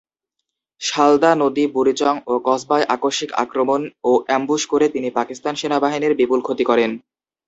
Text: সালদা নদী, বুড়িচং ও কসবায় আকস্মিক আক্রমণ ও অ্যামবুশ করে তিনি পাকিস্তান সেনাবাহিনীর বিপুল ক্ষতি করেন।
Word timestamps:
সালদা 0.81 1.31
নদী, 1.35 1.63
বুড়িচং 1.67 2.15
ও 2.27 2.33
কসবায় 2.45 2.85
আকস্মিক 2.95 3.31
আক্রমণ 3.43 3.81
ও 4.03 4.11
অ্যামবুশ 4.27 4.61
করে 4.65 4.85
তিনি 4.89 5.09
পাকিস্তান 5.17 5.53
সেনাবাহিনীর 5.55 6.17
বিপুল 6.19 6.39
ক্ষতি 6.43 6.63
করেন। 6.65 6.91